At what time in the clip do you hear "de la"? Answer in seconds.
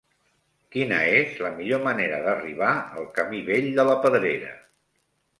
3.81-3.99